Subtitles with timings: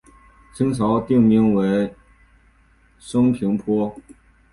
[0.55, 1.93] 清朝定名为
[2.97, 3.95] 升平坡。